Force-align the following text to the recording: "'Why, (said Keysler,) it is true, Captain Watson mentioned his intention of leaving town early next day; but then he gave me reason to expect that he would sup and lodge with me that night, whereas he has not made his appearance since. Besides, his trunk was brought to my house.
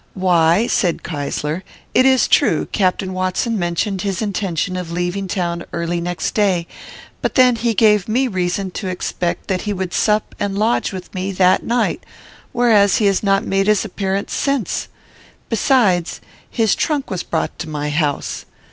"'Why, 0.15 0.65
(said 0.65 1.03
Keysler,) 1.03 1.61
it 1.93 2.07
is 2.07 2.27
true, 2.27 2.65
Captain 2.71 3.13
Watson 3.13 3.59
mentioned 3.59 4.01
his 4.01 4.19
intention 4.19 4.75
of 4.75 4.91
leaving 4.91 5.27
town 5.27 5.63
early 5.73 6.01
next 6.01 6.33
day; 6.33 6.65
but 7.21 7.35
then 7.35 7.55
he 7.55 7.75
gave 7.75 8.07
me 8.09 8.27
reason 8.27 8.71
to 8.71 8.87
expect 8.87 9.47
that 9.47 9.61
he 9.61 9.73
would 9.73 9.93
sup 9.93 10.33
and 10.39 10.57
lodge 10.57 10.91
with 10.91 11.13
me 11.13 11.31
that 11.33 11.61
night, 11.63 12.03
whereas 12.51 12.97
he 12.97 13.05
has 13.05 13.21
not 13.21 13.45
made 13.45 13.67
his 13.67 13.85
appearance 13.85 14.33
since. 14.33 14.87
Besides, 15.49 16.19
his 16.49 16.73
trunk 16.73 17.11
was 17.11 17.21
brought 17.21 17.59
to 17.59 17.69
my 17.69 17.91
house. 17.91 18.45